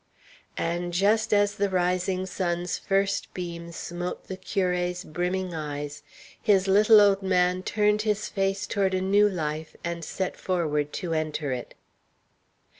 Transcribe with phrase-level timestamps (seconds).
[0.57, 6.01] And just as the rising sun's first beam smote the curé's brimming eyes,
[6.41, 11.13] his "little old man" turned his face toward a new life, and set forward to
[11.13, 11.75] enter it.